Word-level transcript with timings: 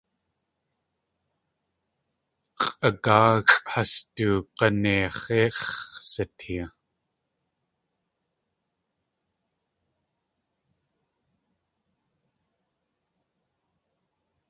X̲ʼagáaxʼ 2.61 3.63
has 3.71 3.93
du 4.15 4.29
g̲aneix̲íx̲ 4.55 5.71
sitee. 6.09 6.65